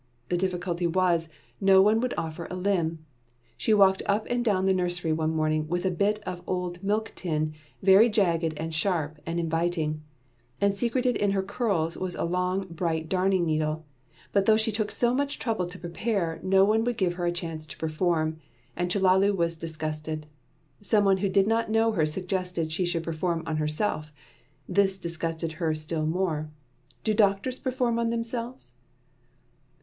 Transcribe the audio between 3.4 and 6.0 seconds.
She walked up and down the nursery one morning with a